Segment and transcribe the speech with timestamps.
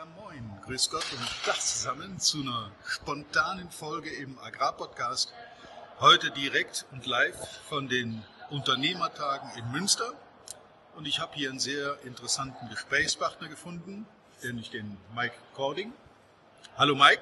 [0.00, 5.30] Ja, moin, grüß Gott und das zusammen zu einer spontanen Folge im Agrarpodcast.
[5.98, 7.36] Heute direkt und live
[7.68, 10.10] von den Unternehmertagen in Münster.
[10.96, 14.06] Und ich habe hier einen sehr interessanten Gesprächspartner gefunden,
[14.42, 15.92] nämlich den Mike Cording.
[16.78, 17.20] Hallo Mike.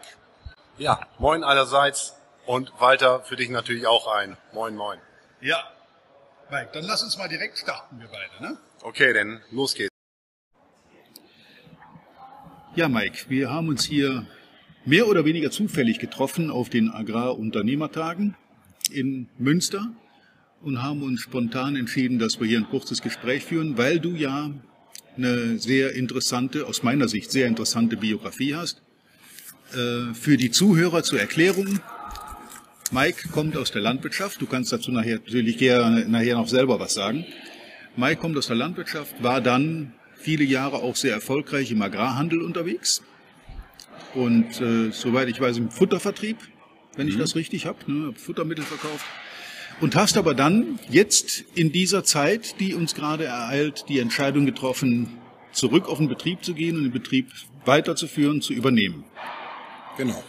[0.77, 2.15] Ja, moin allerseits
[2.47, 4.37] und Walter, für dich natürlich auch ein.
[4.53, 5.01] Moin, moin.
[5.41, 5.69] Ja,
[6.49, 8.57] Mike, dann lass uns mal direkt starten, wir beide, ne?
[8.83, 9.88] Okay, denn los geht's.
[12.79, 14.25] Ja, Mike, wir haben uns hier
[14.85, 18.37] mehr oder weniger zufällig getroffen auf den Agrarunternehmertagen
[18.93, 19.91] in Münster
[20.63, 24.53] und haben uns spontan entschieden, dass wir hier ein kurzes Gespräch führen, weil du ja
[25.17, 28.81] eine sehr interessante, aus meiner Sicht sehr interessante Biografie hast.
[29.73, 31.81] Äh, für die Zuhörer zur Erklärung,
[32.93, 37.27] Mike kommt aus der Landwirtschaft, du kannst dazu nachher natürlich nachher noch selber was sagen.
[37.97, 43.03] Mike kommt aus der Landwirtschaft, war dann viele Jahre auch sehr erfolgreich im Agrarhandel unterwegs
[44.15, 46.39] und äh, soweit ich weiß im Futtervertrieb,
[46.97, 47.13] wenn mhm.
[47.13, 49.07] ich das richtig habe, ne, Futtermittel verkauft.
[49.81, 55.09] Und hast aber dann jetzt in dieser Zeit, die uns gerade ereilt, die Entscheidung getroffen,
[55.53, 57.31] zurück auf den Betrieb zu gehen und den Betrieb
[57.65, 59.05] weiterzuführen, zu übernehmen.
[59.97, 60.23] Genau.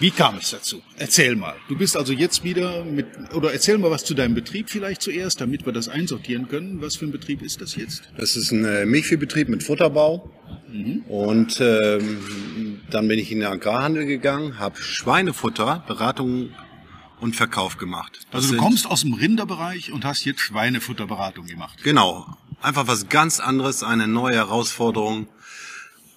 [0.00, 0.82] Wie kam es dazu?
[0.96, 1.54] Erzähl mal.
[1.68, 5.40] Du bist also jetzt wieder mit, oder erzähl mal was zu deinem Betrieb vielleicht zuerst,
[5.40, 6.80] damit wir das einsortieren können.
[6.80, 8.02] Was für ein Betrieb ist das jetzt?
[8.16, 10.30] Das ist ein äh, Milchviehbetrieb mit Futterbau.
[10.72, 11.04] Mhm.
[11.08, 16.50] Und ähm, dann bin ich in den Agrarhandel gegangen, habe Schweinefutter, Beratung
[17.20, 18.26] und Verkauf gemacht.
[18.32, 21.78] Das also du kommst aus dem Rinderbereich und hast jetzt Schweinefutterberatung gemacht.
[21.84, 22.26] Genau.
[22.60, 25.28] Einfach was ganz anderes, eine neue Herausforderung.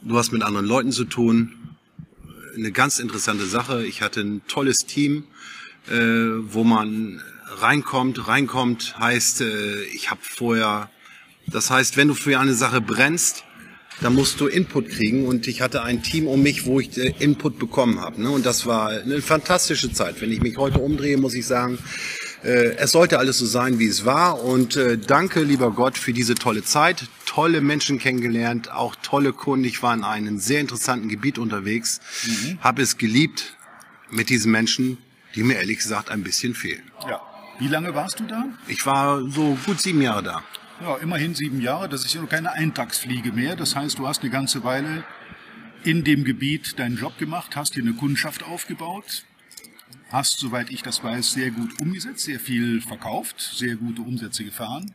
[0.02, 1.77] Du hast mit anderen Leuten zu tun
[2.58, 3.86] eine ganz interessante Sache.
[3.86, 5.24] Ich hatte ein tolles Team,
[5.90, 8.28] äh, wo man reinkommt.
[8.28, 10.90] Reinkommt heißt, äh, ich habe vorher,
[11.48, 13.44] das heißt, wenn du für eine Sache brennst,
[14.02, 17.14] dann musst du Input kriegen und ich hatte ein Team um mich, wo ich äh,
[17.20, 18.22] Input bekommen habe.
[18.22, 18.30] Ne?
[18.30, 20.22] Und das war eine fantastische Zeit.
[20.22, 21.80] Wenn ich mich heute umdrehe, muss ich sagen,
[22.44, 24.44] es sollte alles so sein, wie es war.
[24.44, 27.06] Und äh, danke, lieber Gott, für diese tolle Zeit.
[27.26, 29.66] Tolle Menschen kennengelernt, auch tolle Kunden.
[29.66, 32.60] Ich war in einem sehr interessanten Gebiet unterwegs, mhm.
[32.62, 33.56] habe es geliebt
[34.10, 34.98] mit diesen Menschen,
[35.36, 36.84] die mir ehrlich gesagt ein bisschen fehlen.
[37.08, 37.22] Ja.
[37.60, 38.46] Wie lange warst du da?
[38.68, 40.44] Ich war so gut sieben Jahre da.
[40.82, 41.90] Ja, immerhin sieben Jahre.
[41.90, 43.56] Das ist ja noch keine Eintagsfliege mehr.
[43.56, 45.04] Das heißt, du hast eine ganze Weile
[45.84, 49.24] in dem Gebiet deinen Job gemacht, hast hier eine Kundschaft aufgebaut,
[50.12, 54.94] hast, soweit ich das weiß, sehr gut umgesetzt, sehr viel verkauft, sehr gute Umsätze gefahren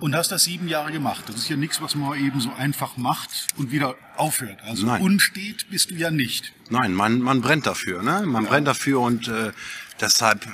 [0.00, 1.24] und hast das sieben Jahre gemacht.
[1.28, 4.60] Das ist ja nichts, was man eben so einfach macht und wieder aufhört.
[4.62, 5.02] Also Nein.
[5.02, 6.52] unstet bist du ja nicht.
[6.70, 8.24] Nein, man, man brennt dafür, ne?
[8.26, 8.50] Man ja.
[8.50, 9.52] brennt dafür und äh,
[10.00, 10.50] deshalb äh,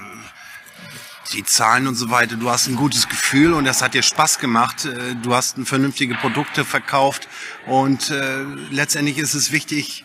[1.32, 2.36] die Zahlen und so weiter.
[2.36, 4.84] Du hast ein gutes Gefühl und das hat dir Spaß gemacht.
[4.84, 7.28] Äh, du hast vernünftige Produkte verkauft
[7.66, 10.04] und äh, letztendlich ist es wichtig,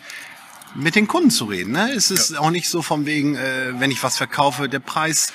[0.76, 1.72] mit den Kunden zu reden.
[1.72, 1.92] Ne?
[1.94, 2.40] Es ist ja.
[2.40, 5.34] auch nicht so von wegen, äh, wenn ich was verkaufe, der Preis,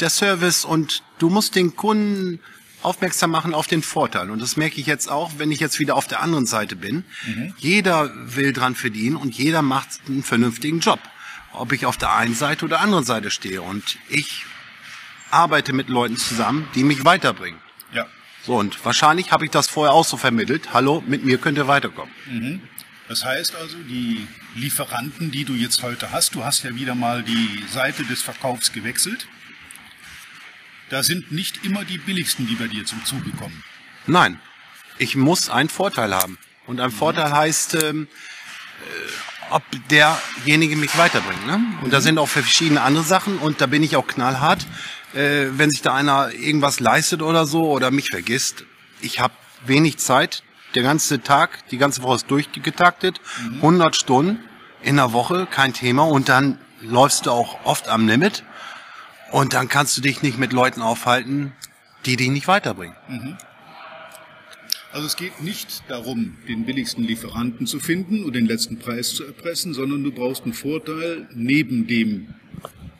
[0.00, 2.40] der Service und du musst den Kunden
[2.82, 4.30] aufmerksam machen auf den Vorteil.
[4.30, 7.04] Und das merke ich jetzt auch, wenn ich jetzt wieder auf der anderen Seite bin.
[7.26, 7.54] Mhm.
[7.58, 11.00] Jeder will dran verdienen und jeder macht einen vernünftigen Job.
[11.52, 13.60] Ob ich auf der einen Seite oder der anderen Seite stehe.
[13.60, 14.44] Und ich
[15.30, 17.60] arbeite mit Leuten zusammen, die mich weiterbringen.
[17.92, 18.06] Ja.
[18.46, 20.72] So, und wahrscheinlich habe ich das vorher auch so vermittelt.
[20.72, 22.12] Hallo, mit mir könnt ihr weiterkommen.
[22.26, 22.60] Mhm.
[23.10, 27.24] Das heißt also, die Lieferanten, die du jetzt heute hast, du hast ja wieder mal
[27.24, 29.26] die Seite des Verkaufs gewechselt.
[30.90, 33.64] Da sind nicht immer die billigsten, die bei dir zum Zuge kommen.
[34.06, 34.38] Nein,
[34.98, 36.38] ich muss einen Vorteil haben.
[36.68, 36.94] Und ein mhm.
[36.94, 41.44] Vorteil heißt, ähm, äh, ob derjenige mich weiterbringt.
[41.48, 41.54] Ne?
[41.54, 41.90] Und mhm.
[41.90, 44.64] da sind auch verschiedene andere Sachen und da bin ich auch knallhart.
[45.14, 48.66] Äh, wenn sich da einer irgendwas leistet oder so oder mich vergisst,
[49.00, 49.34] ich habe
[49.66, 50.44] wenig Zeit,
[50.74, 53.56] der ganze Tag, die ganze Woche ist durchgetaktet, mhm.
[53.56, 54.40] 100 Stunden
[54.82, 56.04] in der Woche, kein Thema.
[56.04, 58.44] Und dann läufst du auch oft am Limit.
[59.30, 61.52] Und dann kannst du dich nicht mit Leuten aufhalten,
[62.06, 62.96] die dich nicht weiterbringen.
[63.08, 63.36] Mhm.
[64.92, 69.24] Also es geht nicht darum, den billigsten Lieferanten zu finden und den letzten Preis zu
[69.24, 72.34] erpressen, sondern du brauchst einen Vorteil neben dem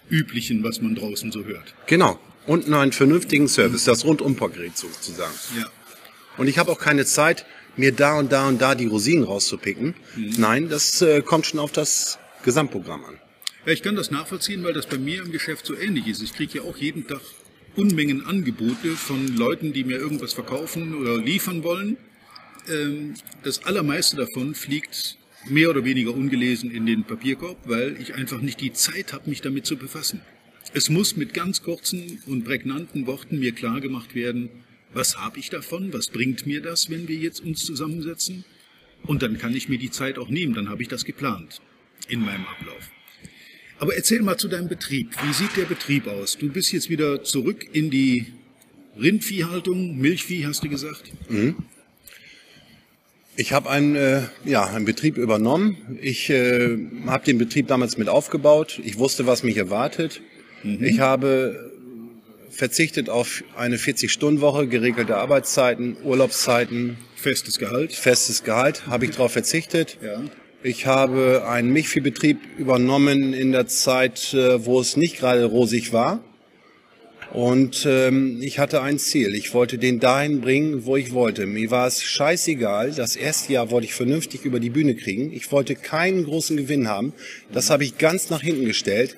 [0.09, 1.75] üblichen, was man draußen so hört.
[1.87, 2.21] Genau.
[2.47, 5.35] Und einen vernünftigen Service, das Rundumpaket sozusagen.
[5.59, 5.67] Ja.
[6.37, 7.45] Und ich habe auch keine Zeit,
[7.77, 9.95] mir da und da und da die Rosinen rauszupicken.
[10.17, 10.35] Mhm.
[10.39, 13.19] Nein, das äh, kommt schon auf das Gesamtprogramm an.
[13.67, 16.23] Ja, ich kann das nachvollziehen, weil das bei mir im Geschäft so ähnlich ist.
[16.23, 17.21] Ich kriege ja auch jeden Tag
[17.77, 21.97] Unmengen Angebote von Leuten, die mir irgendwas verkaufen oder liefern wollen.
[22.69, 23.15] Ähm,
[23.45, 25.19] das allermeiste davon fliegt
[25.49, 29.41] mehr oder weniger ungelesen in den Papierkorb, weil ich einfach nicht die Zeit habe, mich
[29.41, 30.21] damit zu befassen.
[30.73, 34.51] Es muss mit ganz kurzen und prägnanten Worten mir klar gemacht werden,
[34.93, 35.93] was habe ich davon?
[35.93, 38.45] Was bringt mir das, wenn wir jetzt uns zusammensetzen?
[39.05, 41.61] Und dann kann ich mir die Zeit auch nehmen, dann habe ich das geplant
[42.09, 42.91] in meinem Ablauf.
[43.79, 45.11] Aber erzähl mal zu deinem Betrieb.
[45.23, 46.37] Wie sieht der Betrieb aus?
[46.37, 48.27] Du bist jetzt wieder zurück in die
[49.01, 51.11] Rindviehhaltung, Milchvieh, hast du gesagt?
[51.31, 51.57] Mhm.
[53.37, 55.99] Ich habe einen, äh, ja, einen Betrieb übernommen.
[56.03, 56.77] Ich äh,
[57.07, 58.81] habe den Betrieb damals mit aufgebaut.
[58.85, 60.21] Ich wusste, was mich erwartet.
[60.63, 60.85] Mhm.
[60.85, 61.70] Ich habe
[62.51, 66.99] verzichtet auf eine 40-Stunden-Woche, geregelte Arbeitszeiten, Urlaubszeiten.
[67.15, 67.93] Festes Gehalt?
[67.93, 69.99] Festes Gehalt, habe ich darauf verzichtet.
[70.03, 70.23] Ja.
[70.63, 76.23] Ich habe einen Milchviehbetrieb übernommen in der Zeit, äh, wo es nicht gerade rosig war.
[77.33, 79.35] Und ähm, ich hatte ein Ziel.
[79.35, 81.47] Ich wollte den dahin bringen, wo ich wollte.
[81.47, 82.91] Mir war es scheißegal.
[82.93, 85.33] Das erste Jahr wollte ich vernünftig über die Bühne kriegen.
[85.33, 87.13] Ich wollte keinen großen Gewinn haben.
[87.53, 89.17] Das habe ich ganz nach hinten gestellt.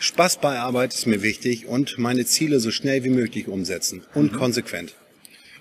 [0.00, 4.32] Spaß bei Arbeit ist mir wichtig und meine Ziele so schnell wie möglich umsetzen und
[4.32, 4.36] mhm.
[4.36, 4.94] konsequent.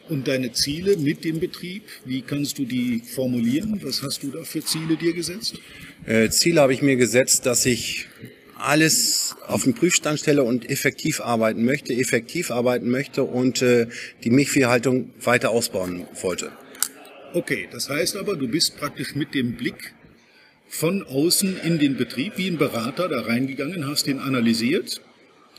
[0.10, 3.80] Und deine Ziele mit dem Betrieb, wie kannst du die formulieren?
[3.84, 5.60] Was hast du da für Ziele dir gesetzt?
[6.06, 8.07] Äh, Ziele habe ich mir gesetzt, dass ich
[8.57, 13.88] alles auf den Prüfstand stelle und effektiv arbeiten möchte, effektiv arbeiten möchte und äh,
[14.24, 16.51] die Milchviehhaltung weiter ausbauen wollte.
[17.33, 19.94] Okay, das heißt aber, du bist praktisch mit dem Blick
[20.69, 25.02] von außen in den Betrieb wie ein Berater da reingegangen, hast den analysiert.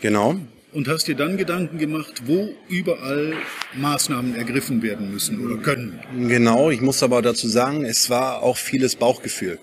[0.00, 0.36] Genau
[0.72, 3.34] und hast dir dann Gedanken gemacht, wo überall
[3.74, 5.98] Maßnahmen ergriffen werden müssen oder können.
[6.28, 9.58] Genau, ich muss aber dazu sagen, es war auch vieles Bauchgefühl.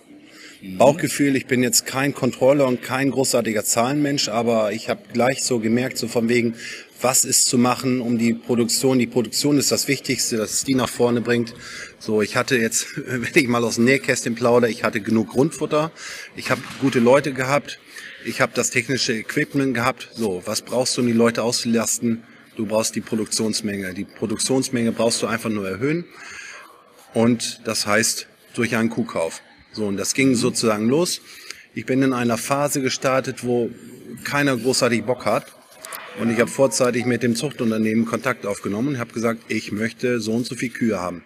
[0.61, 0.77] Mhm.
[0.77, 5.59] Bauchgefühl, ich bin jetzt kein Controller und kein großartiger Zahlenmensch, aber ich habe gleich so
[5.59, 6.55] gemerkt, so von wegen,
[7.05, 10.73] was ist zu machen, um die Produktion, die Produktion ist das Wichtigste, dass es die
[10.73, 11.53] nach vorne bringt.
[11.99, 15.91] So, ich hatte jetzt, wenn ich mal aus dem Nähkästchen plaudere, ich hatte genug Grundfutter,
[16.35, 17.79] ich habe gute Leute gehabt,
[18.25, 20.09] ich habe das technische Equipment gehabt.
[20.15, 22.23] So, was brauchst du, um die Leute auszulasten?
[22.55, 23.93] Du brauchst die Produktionsmenge.
[23.93, 26.05] Die Produktionsmenge brauchst du einfach nur erhöhen.
[27.13, 28.25] Und das heißt
[28.55, 29.43] durch einen Kuhkauf.
[29.73, 31.21] So, und das ging sozusagen los.
[31.75, 33.69] Ich bin in einer Phase gestartet, wo
[34.23, 35.45] keiner großartig Bock hat.
[36.19, 40.33] Und ich habe vorzeitig mit dem Zuchtunternehmen Kontakt aufgenommen und habe gesagt, ich möchte so
[40.33, 41.23] und so viel Kühe haben.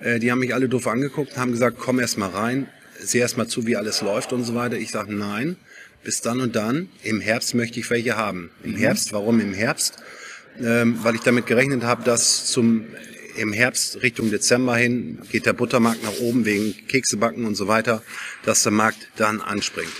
[0.00, 2.68] Äh, die haben mich alle doof angeguckt, haben gesagt, komm erst mal rein,
[2.98, 4.76] sieh erst mal zu, wie alles läuft und so weiter.
[4.76, 5.56] Ich sage, nein,
[6.04, 6.88] bis dann und dann.
[7.02, 8.50] Im Herbst möchte ich welche haben.
[8.62, 8.76] Im mhm.
[8.76, 9.98] Herbst, warum im Herbst?
[10.62, 12.86] Ähm, weil ich damit gerechnet habe, dass zum
[13.36, 18.02] im Herbst Richtung Dezember hin geht der Buttermarkt nach oben wegen Keksebacken und so weiter,
[18.44, 19.92] dass der Markt dann anspringt.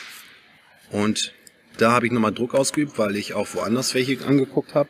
[0.90, 1.34] Und
[1.78, 4.88] da habe ich nochmal Druck ausgeübt, weil ich auch woanders welche angeguckt habe.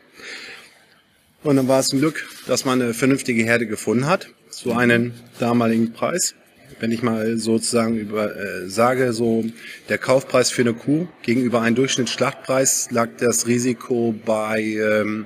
[1.43, 5.13] Und dann war es ein Glück, dass man eine vernünftige Herde gefunden hat, zu einem
[5.39, 6.35] damaligen Preis
[6.79, 9.45] wenn ich mal sozusagen über äh, sage, so
[9.89, 15.25] der Kaufpreis für eine Kuh gegenüber einem Durchschnittsschlachtpreis lag das Risiko bei ähm,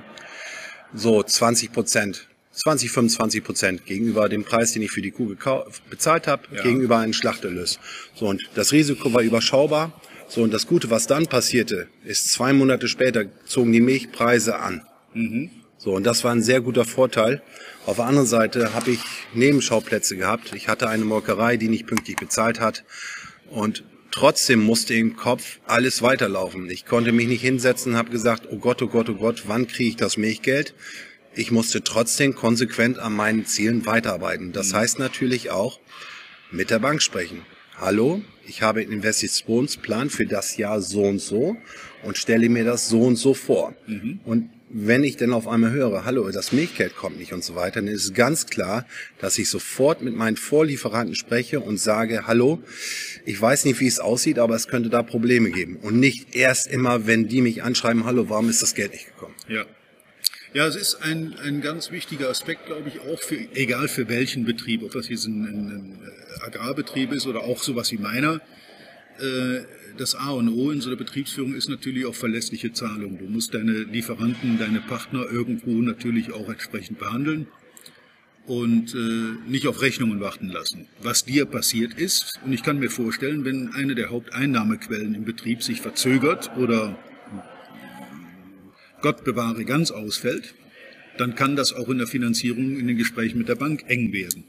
[0.94, 2.26] so 20 Prozent.
[2.52, 5.34] 20, 25 Prozent gegenüber dem Preis, den ich für die Kuh
[5.88, 6.62] bezahlt habe, ja.
[6.62, 7.78] gegenüber einem Schlachterlös.
[8.14, 9.98] So, und das Risiko war überschaubar.
[10.30, 14.86] So, und das Gute, was dann passierte, ist zwei Monate später zogen die Milchpreise an.
[15.12, 15.50] Mhm.
[15.76, 17.42] So, und das war ein sehr guter Vorteil.
[17.84, 19.00] Auf der anderen Seite habe ich
[19.34, 20.54] Nebenschauplätze gehabt.
[20.54, 22.84] Ich hatte eine Molkerei, die nicht pünktlich bezahlt hat.
[23.48, 23.82] Und
[24.12, 26.70] trotzdem musste im Kopf alles weiterlaufen.
[26.70, 29.66] Ich konnte mich nicht hinsetzen und habe gesagt, oh Gott, oh Gott, oh Gott, wann
[29.66, 30.74] kriege ich das Milchgeld?
[31.34, 34.52] Ich musste trotzdem konsequent an meinen Zielen weiterarbeiten.
[34.52, 34.76] Das mhm.
[34.76, 35.80] heißt natürlich auch
[36.52, 37.44] mit der Bank sprechen.
[37.80, 41.56] Hallo, ich habe einen Investitionsplan für das Jahr so und so
[42.02, 43.74] und stelle mir das so und so vor.
[43.86, 44.18] Mhm.
[44.24, 47.80] Und wenn ich denn auf einmal höre, hallo, das Milchgeld kommt nicht und so weiter,
[47.80, 48.86] dann ist es ganz klar,
[49.20, 52.60] dass ich sofort mit meinen Vorlieferanten spreche und sage, hallo,
[53.24, 55.76] ich weiß nicht, wie es aussieht, aber es könnte da Probleme geben.
[55.76, 59.34] Und nicht erst immer, wenn die mich anschreiben, hallo, warum ist das Geld nicht gekommen?
[59.48, 59.64] Ja.
[60.52, 64.44] Ja, es ist ein, ein ganz wichtiger Aspekt, glaube ich, auch für, egal für welchen
[64.44, 65.98] Betrieb, ob das jetzt ein, ein,
[66.40, 68.40] Agrarbetrieb ist oder auch sowas wie meiner,
[69.20, 69.60] äh,
[69.96, 73.18] das A und O in so einer Betriebsführung ist natürlich auch verlässliche Zahlung.
[73.18, 77.46] Du musst deine Lieferanten, deine Partner irgendwo natürlich auch entsprechend behandeln
[78.46, 80.88] und äh, nicht auf Rechnungen warten lassen.
[81.02, 85.62] Was dir passiert ist, und ich kann mir vorstellen, wenn eine der Haupteinnahmequellen im Betrieb
[85.62, 86.98] sich verzögert oder
[89.02, 90.54] Gott bewahre ganz ausfällt,
[91.18, 94.44] dann kann das auch in der Finanzierung in den Gesprächen mit der Bank eng werden.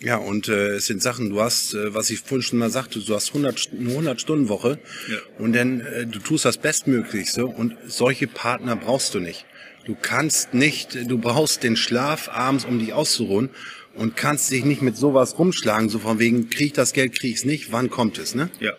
[0.00, 3.00] Ja, und äh, es sind Sachen, du hast, äh, was ich vorhin schon mal sagte,
[3.00, 4.78] du hast 100, eine 100-Stunden-Woche
[5.10, 5.16] ja.
[5.38, 9.44] und dann äh, du tust das Bestmöglichste und solche Partner brauchst du nicht.
[9.86, 13.50] Du kannst nicht, du brauchst den Schlaf abends, um dich auszuruhen
[13.94, 17.32] und kannst dich nicht mit sowas rumschlagen, so von wegen, krieg ich das Geld, krieg
[17.32, 18.50] ich es nicht, wann kommt es, ne?
[18.60, 18.74] Ja.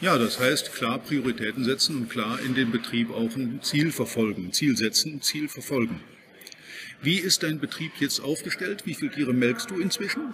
[0.00, 4.52] Ja, das heißt klar Prioritäten setzen und klar in den Betrieb auch ein Ziel verfolgen,
[4.52, 6.00] Ziel setzen, Ziel verfolgen.
[7.02, 8.82] Wie ist dein Betrieb jetzt aufgestellt?
[8.84, 10.32] Wie viele Tiere melkst du inzwischen?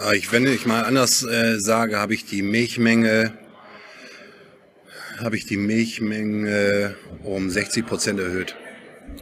[0.00, 3.36] Äh, ich, wenn ich mal anders äh, sage, habe ich die Milchmenge
[5.18, 8.56] habe ich die Milchmenge um 60 Prozent erhöht.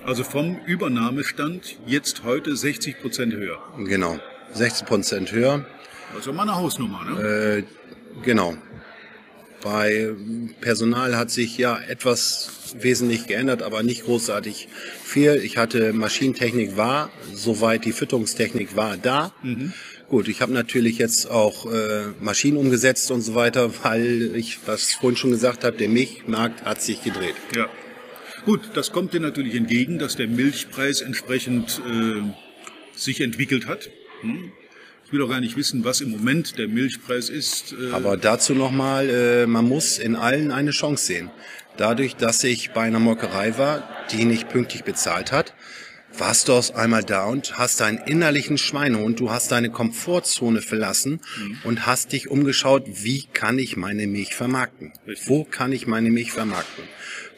[0.05, 3.59] Also vom Übernahmestand jetzt heute 60 Prozent höher.
[3.79, 4.19] Genau,
[4.55, 5.67] 60 Prozent höher.
[6.15, 7.23] Also mal eine Hausnummer, ne?
[7.59, 7.65] Äh,
[8.25, 8.57] genau.
[9.63, 10.11] Bei
[10.61, 14.69] Personal hat sich ja etwas wesentlich geändert, aber nicht großartig
[15.05, 15.41] viel.
[15.43, 19.33] Ich hatte Maschinentechnik war, soweit die Fütterungstechnik war da.
[19.43, 19.73] Mhm.
[20.09, 24.91] Gut, ich habe natürlich jetzt auch äh, Maschinen umgesetzt und so weiter, weil ich, was
[24.91, 27.35] ich vorhin schon gesagt habe, der Milchmarkt hat sich gedreht.
[27.57, 27.69] Ja.
[28.45, 32.23] Gut, das kommt dir natürlich entgegen, dass der Milchpreis entsprechend äh,
[32.95, 33.91] sich entwickelt hat.
[34.21, 34.53] Hm?
[35.13, 37.75] Ich will auch gar nicht wissen, was im Moment der Milchpreis ist.
[37.75, 41.31] Äh Aber dazu nochmal, äh, man muss in allen eine Chance sehen.
[41.77, 45.53] Dadurch, dass ich bei einer Molkerei war, die nicht pünktlich bezahlt hat,
[46.17, 51.21] warst du aus einmal da und hast deinen innerlichen Schweinehund, du hast deine Komfortzone verlassen
[51.39, 51.59] mhm.
[51.65, 54.95] und hast dich umgeschaut, wie kann ich meine Milch vermarkten?
[55.07, 55.29] Richtig.
[55.29, 56.85] Wo kann ich meine Milch vermarkten?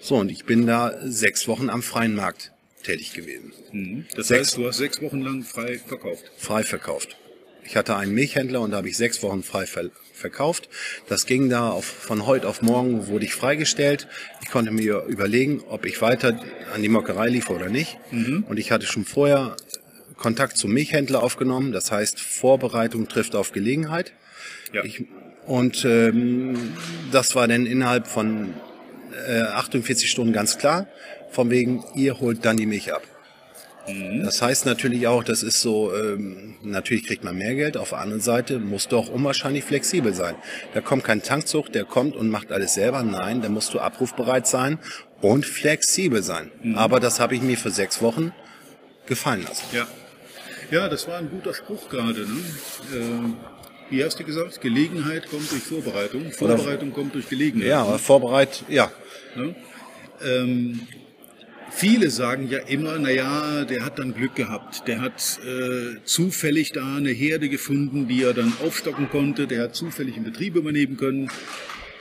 [0.01, 2.53] So, und ich bin da sechs Wochen am freien Markt
[2.85, 3.53] tätig gewesen.
[3.73, 4.07] Mhm.
[4.15, 6.31] Das sechs, heißt, du hast sechs Wochen lang frei verkauft?
[6.37, 7.17] Frei verkauft.
[7.65, 10.69] Ich hatte einen Milchhändler und da habe ich sechs Wochen frei ver verkauft.
[11.09, 14.07] Das ging da auf, von heute auf morgen wurde ich freigestellt.
[14.43, 16.41] Ich konnte mir überlegen, ob ich weiter
[16.73, 17.99] an die Molkerei liefere oder nicht.
[18.13, 18.45] Mhm.
[18.49, 19.57] Und ich hatte schon vorher
[20.17, 21.73] Kontakt zum Milchhändler aufgenommen.
[21.73, 24.13] Das heißt, Vorbereitung trifft auf Gelegenheit.
[24.73, 24.85] Ja.
[24.85, 25.05] Ich,
[25.47, 26.75] und ähm,
[27.11, 28.55] das war dann innerhalb von
[29.29, 30.87] äh, 48 Stunden ganz klar.
[31.31, 33.03] Von wegen, ihr holt dann die Milch ab.
[33.89, 34.25] Mhm.
[34.25, 37.99] Das heißt natürlich auch, das ist so, ähm, natürlich kriegt man mehr Geld, auf der
[37.99, 40.35] anderen Seite muss doch unwahrscheinlich flexibel sein.
[40.73, 43.03] Da kommt kein Tankzug, der kommt und macht alles selber.
[43.03, 44.79] Nein, da musst du abrufbereit sein
[45.21, 46.51] und flexibel sein.
[46.63, 46.77] Mhm.
[46.77, 48.33] Aber das habe ich mir für sechs Wochen
[49.07, 49.65] gefallen lassen.
[49.73, 49.87] Ja,
[50.71, 52.21] ja das war ein guter Spruch gerade.
[52.21, 52.41] Ne?
[52.95, 54.61] Äh, wie hast du gesagt?
[54.61, 56.33] Gelegenheit kommt durch Vorbereitung.
[56.33, 57.69] Vorbereitung Oder, kommt durch Gelegenheit.
[57.69, 58.91] Ja, Vorbereit, ja.
[59.37, 59.55] Ne?
[60.25, 60.81] Ähm,
[61.77, 64.87] Viele sagen ja immer, na ja, der hat dann Glück gehabt.
[64.87, 69.49] Der hat äh, zufällig da eine Herde gefunden, die er dann aufstocken konnte.
[69.49, 71.31] Der hat zufällig einen Betrieb übernehmen können.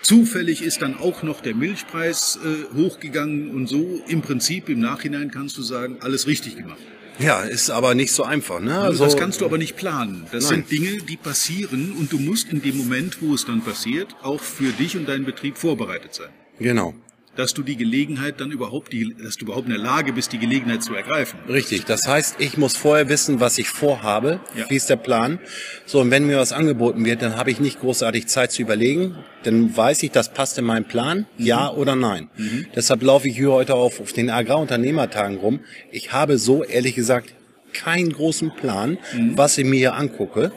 [0.04, 5.32] Zufällig ist dann auch noch der Milchpreis äh, hochgegangen und so im Prinzip im Nachhinein
[5.32, 6.78] kannst du sagen, alles richtig gemacht.
[7.18, 8.60] Ja, ist aber nicht so einfach.
[8.60, 8.78] Ne?
[8.78, 10.28] Also, das kannst du aber nicht planen.
[10.32, 10.66] Das nein.
[10.68, 14.42] sind Dinge, die passieren und du musst in dem Moment, wo es dann passiert, auch
[14.42, 16.30] für dich und deinen Betrieb vorbereitet sein.
[16.60, 16.94] Genau
[17.36, 20.38] dass du die Gelegenheit dann überhaupt, die, dass du überhaupt in der Lage bist, die
[20.38, 21.40] Gelegenheit zu ergreifen.
[21.50, 21.86] Richtig.
[21.86, 24.40] Das heißt, ich muss vorher wissen, was ich vorhabe.
[24.56, 24.70] Ja.
[24.70, 25.40] Wie ist der Plan?
[25.86, 29.16] So, und wenn mir was angeboten wird, dann habe ich nicht großartig Zeit zu überlegen.
[29.44, 31.26] Dann weiß ich, das passt in meinen Plan.
[31.38, 31.46] Mhm.
[31.46, 32.30] Ja oder nein.
[32.38, 32.68] Mhm.
[32.76, 35.62] Deshalb laufe ich hier heute auf, auf den Agrarunternehmertagen rum.
[35.92, 37.34] Ich habe so, ehrlich gesagt,
[37.74, 39.38] keinen großen Plan, mhm.
[39.38, 40.52] was ich mir hier angucke.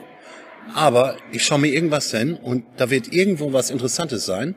[0.75, 4.55] Aber ich schaue mir irgendwas hin und da wird irgendwo was Interessantes sein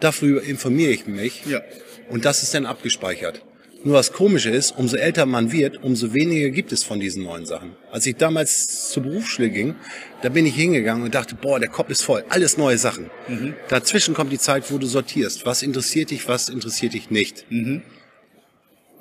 [0.00, 1.44] Dafür informiere ich mich.
[1.46, 1.62] Ja.
[2.08, 3.42] Und das ist dann abgespeichert.
[3.82, 7.46] Nur was Komische ist, umso älter man wird, umso weniger gibt es von diesen neuen
[7.46, 7.76] Sachen.
[7.90, 9.74] Als ich damals zur Berufsschule ging,
[10.20, 13.10] da bin ich hingegangen und dachte, boah, der Kopf ist voll, alles neue Sachen.
[13.26, 13.54] Mhm.
[13.68, 15.46] Dazwischen kommt die Zeit, wo du sortierst.
[15.46, 17.46] Was interessiert dich, was interessiert dich nicht.
[17.48, 17.80] Mhm.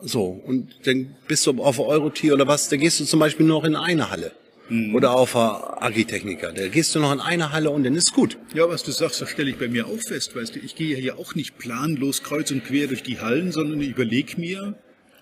[0.02, 3.66] So, und dann bist du auf Eurotier oder was, da gehst du zum Beispiel noch
[3.66, 4.32] in eine Halle
[4.70, 4.96] mhm.
[4.96, 6.52] oder auf Agritechniker.
[6.52, 8.38] Da gehst du noch in eine Halle und dann ist gut.
[8.54, 10.36] Ja, was du sagst, das stelle ich bei mir auch fest.
[10.36, 13.52] Weißt du, ich gehe ja hier auch nicht planlos kreuz und quer durch die Hallen,
[13.52, 14.78] sondern überlege mir,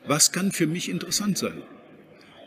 [0.05, 1.61] was kann für mich interessant sein.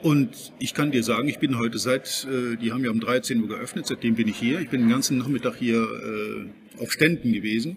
[0.03, 3.43] Und ich kann dir sagen, ich bin heute seit, äh, die haben ja um 13
[3.43, 4.61] Uhr geöffnet, seitdem bin ich hier.
[4.61, 7.77] Ich bin den ganzen Nachmittag hier äh, auf Ständen gewesen.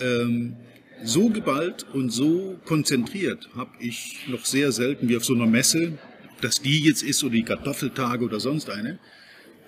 [0.00, 0.56] Ähm,
[1.04, 5.98] so geballt und so konzentriert habe ich noch sehr selten wie auf so einer Messe
[6.40, 8.98] dass die jetzt ist oder die Kartoffeltage oder sonst eine,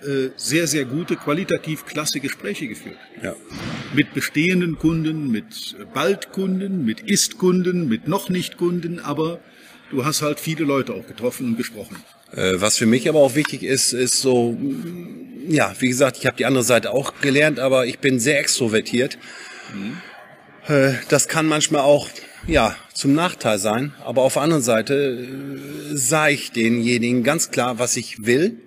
[0.03, 2.97] äh, sehr, sehr gute, qualitativ klasse Gespräche geführt.
[3.21, 3.35] Ja.
[3.93, 9.39] Mit bestehenden Kunden, mit Baldkunden, mit Ist-Kunden, mit noch nicht Kunden, aber
[9.91, 11.97] du hast halt viele Leute auch getroffen und gesprochen.
[12.33, 14.57] Äh, was für mich aber auch wichtig ist, ist so,
[15.47, 19.17] ja, wie gesagt, ich habe die andere Seite auch gelernt, aber ich bin sehr extrovertiert.
[19.73, 19.97] Mhm.
[21.09, 22.07] Das kann manchmal auch
[22.47, 23.93] ja, zum Nachteil sein.
[24.03, 28.57] Aber auf der anderen Seite äh, sage ich denjenigen ganz klar, was ich will.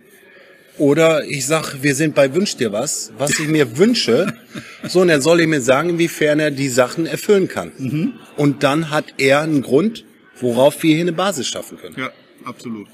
[0.76, 4.34] Oder ich sag, wir sind bei Wünsch dir was, was ich mir wünsche.
[4.82, 7.72] So, und dann soll ich mir sagen, inwiefern er die Sachen erfüllen kann.
[7.78, 8.14] Mhm.
[8.36, 10.04] Und dann hat er einen Grund,
[10.40, 11.94] worauf wir hier eine Basis schaffen können.
[11.96, 12.10] Ja,
[12.44, 12.88] absolut.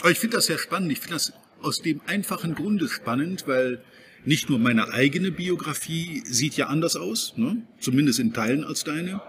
[0.00, 0.92] Aber ich finde das sehr spannend.
[0.92, 3.82] Ich finde das aus dem einfachen Grunde spannend, weil
[4.24, 7.62] nicht nur meine eigene Biografie sieht ja anders aus, ne?
[7.78, 9.20] zumindest in Teilen als deine.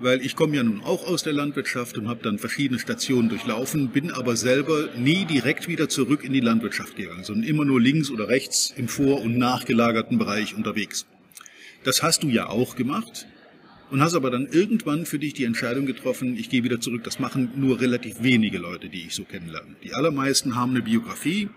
[0.00, 3.90] weil ich komme ja nun auch aus der Landwirtschaft und habe dann verschiedene Stationen durchlaufen,
[3.90, 8.10] bin aber selber nie direkt wieder zurück in die Landwirtschaft gegangen, sondern immer nur links
[8.10, 11.06] oder rechts im vor- und nachgelagerten Bereich unterwegs.
[11.84, 13.26] Das hast du ja auch gemacht
[13.90, 17.04] und hast aber dann irgendwann für dich die Entscheidung getroffen, ich gehe wieder zurück.
[17.04, 19.76] Das machen nur relativ wenige Leute, die ich so kennenlerne.
[19.84, 21.50] Die allermeisten haben eine Biografie,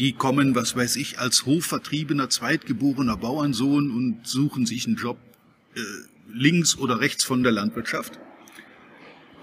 [0.00, 5.18] die kommen, was weiß ich, als hochvertriebener, zweitgeborener Bauernsohn und suchen sich einen Job
[5.76, 5.80] äh,
[6.32, 8.18] links oder rechts von der Landwirtschaft,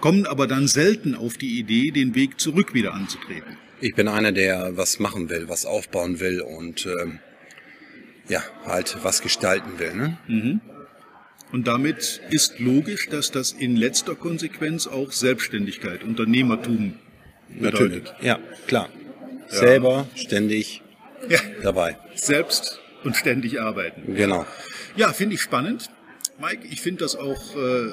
[0.00, 3.56] kommen aber dann selten auf die Idee, den Weg zurück wieder anzutreten.
[3.80, 7.20] Ich bin einer, der was machen will, was aufbauen will und ähm,
[8.28, 9.94] ja, halt was gestalten will.
[9.94, 10.18] Ne?
[10.26, 10.60] Mhm.
[11.52, 16.94] Und damit ist logisch, dass das in letzter Konsequenz auch Selbstständigkeit, Unternehmertum
[17.48, 18.04] bedeutet.
[18.06, 18.22] Natürlich.
[18.22, 18.88] Ja, klar.
[19.50, 19.56] Ja.
[19.56, 20.82] Selber, ständig
[21.28, 21.40] ja.
[21.62, 21.96] dabei.
[22.14, 24.14] Selbst und ständig arbeiten.
[24.14, 24.46] Genau.
[24.96, 25.90] Ja, finde ich spannend.
[26.40, 27.90] Mike, ich finde das auch äh,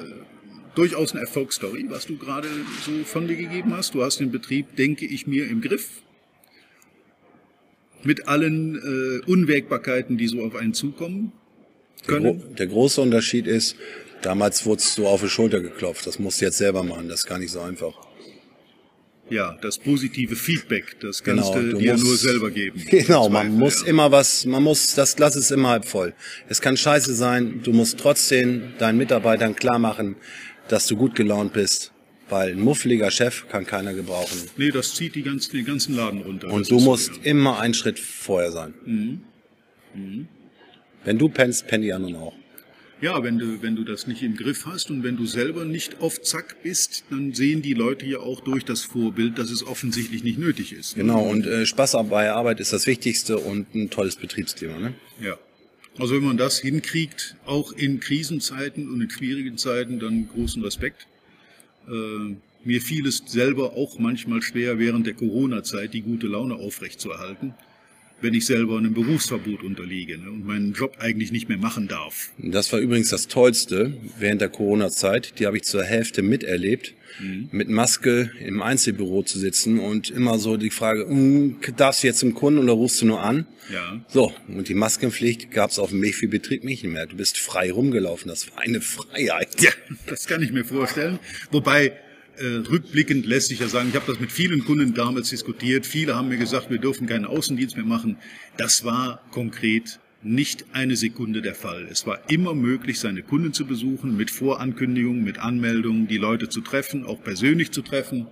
[0.74, 2.48] durchaus eine Erfolgsstory, was du gerade
[2.84, 3.94] so von dir gegeben hast.
[3.94, 6.02] Du hast den Betrieb, denke ich mir, im Griff.
[8.02, 11.32] Mit allen äh, Unwägbarkeiten, die so auf einen zukommen
[12.06, 12.38] können.
[12.38, 13.76] Der, der große Unterschied ist,
[14.22, 16.06] damals wurdest du auf die Schulter geklopft.
[16.06, 17.08] Das musst du jetzt selber machen.
[17.08, 18.05] Das ist gar nicht so einfach.
[19.28, 22.84] Ja, das positive Feedback, das kannst genau, du dir musst, nur selber geben.
[22.90, 23.88] Genau, man muss ja.
[23.88, 26.14] immer was, man muss, das Glas ist immer halb voll.
[26.48, 30.16] Es kann scheiße sein, du musst trotzdem deinen Mitarbeitern klar machen,
[30.68, 31.92] dass du gut gelaunt bist,
[32.28, 34.38] weil ein muffliger Chef kann keiner gebrauchen.
[34.56, 36.48] Nee, das zieht die ganzen, den ganzen Laden runter.
[36.48, 37.30] Und du musst so, ja.
[37.30, 38.74] immer einen Schritt vorher sein.
[38.84, 39.20] Mhm.
[39.94, 40.28] Mhm.
[41.04, 42.34] Wenn du pennst, pennen die anderen auch.
[43.02, 46.00] Ja, wenn du, wenn du das nicht im Griff hast und wenn du selber nicht
[46.00, 50.24] auf Zack bist, dann sehen die Leute ja auch durch das Vorbild, dass es offensichtlich
[50.24, 50.94] nicht nötig ist.
[50.94, 54.78] Genau, und äh, Spaß bei Arbeit ist das Wichtigste und ein tolles Betriebsklima.
[54.78, 54.94] Ne?
[55.20, 55.36] Ja.
[55.98, 61.06] Also wenn man das hinkriegt, auch in Krisenzeiten und in schwierigen Zeiten, dann großen Respekt.
[61.88, 67.54] Äh, mir fiel es selber auch manchmal schwer, während der Corona-Zeit die gute Laune aufrechtzuerhalten
[68.20, 72.30] wenn ich selber einem Berufsverbot unterliege ne, und meinen Job eigentlich nicht mehr machen darf.
[72.38, 75.38] Das war übrigens das Tollste während der Corona-Zeit.
[75.38, 77.48] Die habe ich zur Hälfte miterlebt, mhm.
[77.52, 82.20] mit Maske im Einzelbüro zu sitzen und immer so die Frage, hm, darfst du jetzt
[82.20, 83.46] zum Kunden oder rufst du nur an?
[83.72, 84.00] Ja.
[84.08, 87.06] So, und die Maskenpflicht gab es auf dem Mephi-Betrieb nicht mehr.
[87.06, 88.28] Du bist frei rumgelaufen.
[88.28, 89.60] Das war eine Freiheit.
[89.60, 89.70] Ja,
[90.06, 91.18] das kann ich mir vorstellen.
[91.50, 91.92] Wobei
[92.38, 95.86] äh, rückblickend lässt sich ja sagen, ich habe das mit vielen Kunden damals diskutiert.
[95.86, 98.16] Viele haben mir gesagt, wir dürfen keinen Außendienst mehr machen.
[98.56, 101.86] Das war konkret nicht eine Sekunde der Fall.
[101.90, 106.60] Es war immer möglich, seine Kunden zu besuchen, mit Vorankündigungen, mit Anmeldungen, die Leute zu
[106.60, 108.26] treffen, auch persönlich zu treffen.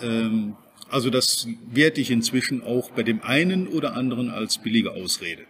[0.00, 0.54] Ähm,
[0.90, 5.42] also das werte ich inzwischen auch bei dem einen oder anderen als billige Ausrede.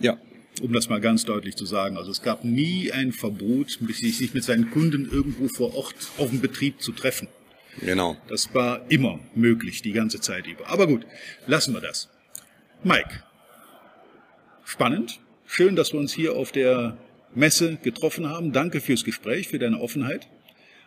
[0.00, 0.18] Ja,
[0.60, 1.96] um das mal ganz deutlich zu sagen.
[1.96, 6.40] Also es gab nie ein Verbot, sich mit seinen Kunden irgendwo vor Ort auf dem
[6.40, 7.28] Betrieb zu treffen.
[7.80, 8.16] Genau.
[8.28, 10.68] Das war immer möglich, die ganze Zeit über.
[10.68, 11.06] Aber gut,
[11.46, 12.08] lassen wir das.
[12.82, 13.22] Mike,
[14.64, 15.20] spannend.
[15.46, 16.96] Schön, dass wir uns hier auf der
[17.34, 18.52] Messe getroffen haben.
[18.52, 20.28] Danke fürs Gespräch, für deine Offenheit.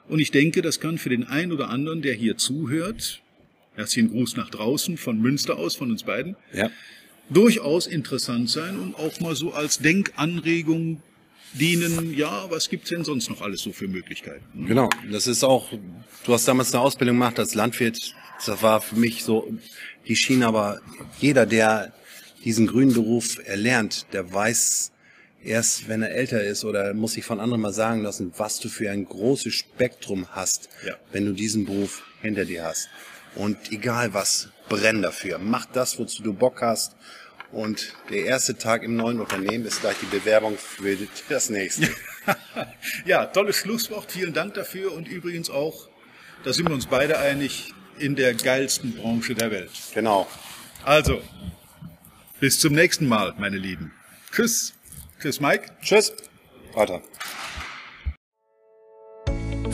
[0.08, 3.22] Und ich denke, das kann für den einen oder anderen, der hier zuhört,
[3.76, 6.70] herzlichen Gruß nach draußen von Münster aus, von uns beiden, ja
[7.30, 11.02] durchaus interessant sein und auch mal so als Denkanregung
[11.54, 14.66] dienen, ja, was gibt's denn sonst noch alles so für Möglichkeiten?
[14.66, 15.72] Genau, das ist auch,
[16.26, 18.14] du hast damals eine Ausbildung gemacht als Landwirt,
[18.46, 19.54] das war für mich so
[20.08, 20.82] die Schiene, aber
[21.20, 21.94] jeder, der
[22.44, 24.92] diesen grünen Beruf erlernt, der weiß
[25.44, 28.70] erst, wenn er älter ist oder muss sich von anderen mal sagen lassen, was du
[28.70, 30.96] für ein großes Spektrum hast, ja.
[31.12, 32.90] wenn du diesen Beruf hinter dir hast.
[33.36, 35.40] Und egal was, brenn dafür.
[35.40, 36.96] Mach das, wozu du Bock hast.
[37.52, 40.98] Und der erste Tag im neuen Unternehmen ist gleich die Bewerbung für
[41.30, 41.88] das nächste.
[43.06, 44.12] ja, tolles Schlusswort.
[44.12, 44.92] Vielen Dank dafür.
[44.92, 45.88] Und übrigens auch,
[46.44, 49.72] da sind wir uns beide einig, in der geilsten Branche der Welt.
[49.94, 50.28] Genau.
[50.84, 51.22] Also,
[52.40, 53.94] bis zum nächsten Mal, meine Lieben.
[54.32, 54.74] Tschüss.
[55.22, 55.72] Tschüss, Mike.
[55.82, 56.12] Tschüss.
[56.74, 57.02] Weiter.